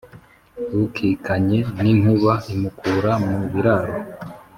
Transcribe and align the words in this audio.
ukikanye 0.83 1.59
n’inkuba 1.81 2.33
imukura 2.53 3.11
mu 3.25 3.37
biraro. 3.51 3.93